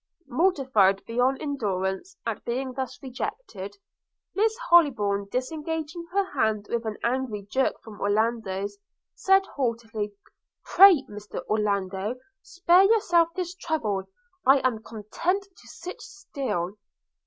[0.29, 3.77] Mortified beyond endurance at being thus rejected,
[4.33, 8.79] Miss Hollybourn, disengaging her hand with an angry jerk from Orlando's
[9.13, 10.11] said haughtily–
[10.65, 14.05] 'Pray, Mr Orlando, spare yourself this trouble;
[14.43, 16.77] I am content to sit still.'